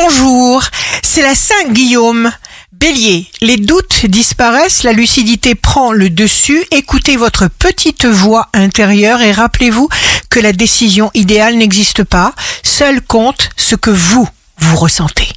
[0.00, 0.62] Bonjour,
[1.02, 2.30] c'est la Saint-Guillaume.
[2.72, 9.32] Bélier, les doutes disparaissent, la lucidité prend le dessus, écoutez votre petite voix intérieure et
[9.32, 9.88] rappelez-vous
[10.30, 12.32] que la décision idéale n'existe pas,
[12.62, 15.28] seul compte ce que vous, vous ressentez.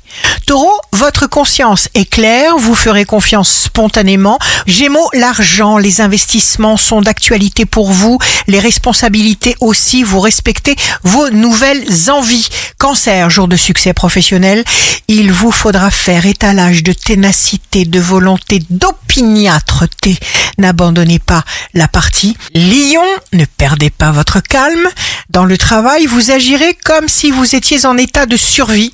[0.51, 4.37] Taureau, votre conscience est claire, vous ferez confiance spontanément.
[4.67, 11.87] Gémeaux, l'argent, les investissements sont d'actualité pour vous, les responsabilités aussi, vous respectez vos nouvelles
[12.09, 12.49] envies.
[12.77, 14.65] Cancer, jour de succès professionnel,
[15.07, 20.17] il vous faudra faire étalage de ténacité, de volonté, d'opiniâtreté.
[20.57, 22.35] N'abandonnez pas la partie.
[22.53, 24.89] Lion, ne perdez pas votre calme.
[25.29, 28.91] Dans le travail, vous agirez comme si vous étiez en état de survie.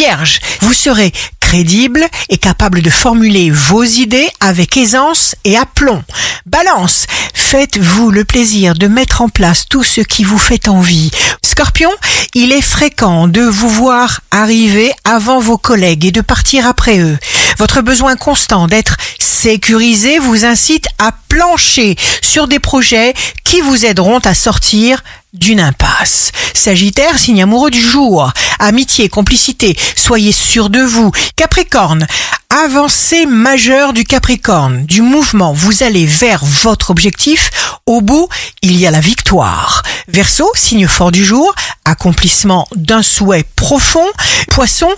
[0.00, 6.02] Vierge, vous serez crédible et capable de formuler vos idées avec aisance et aplomb.
[6.46, 7.04] Balance,
[7.34, 11.10] faites-vous le plaisir de mettre en place tout ce qui vous fait envie.
[11.44, 11.90] Scorpion,
[12.32, 17.18] il est fréquent de vous voir arriver avant vos collègues et de partir après eux.
[17.60, 23.12] Votre besoin constant d'être sécurisé vous incite à plancher sur des projets
[23.44, 26.32] qui vous aideront à sortir d'une impasse.
[26.54, 28.32] Sagittaire, signe amoureux du jour.
[28.60, 31.12] Amitié, complicité, soyez sûr de vous.
[31.36, 32.06] Capricorne,
[32.48, 37.50] avancée majeure du Capricorne, du mouvement, vous allez vers votre objectif.
[37.84, 38.30] Au bout,
[38.62, 39.82] il y a la victoire.
[40.08, 44.06] Verseau, signe fort du jour, accomplissement d'un souhait profond.
[44.50, 44.88] Poisson,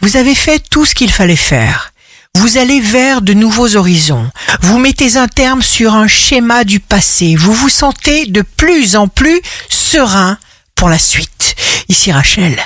[0.00, 1.91] vous avez fait tout ce qu'il fallait faire.
[2.34, 4.30] Vous allez vers de nouveaux horizons.
[4.62, 7.36] Vous mettez un terme sur un schéma du passé.
[7.36, 10.38] Vous vous sentez de plus en plus serein
[10.74, 11.54] pour la suite.
[11.88, 12.58] Ici Rachel,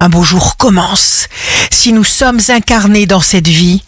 [0.00, 1.28] un beau jour commence.
[1.70, 3.82] Si nous sommes incarnés dans cette vie,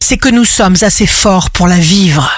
[0.00, 2.30] c'est que nous sommes assez forts pour la vivre.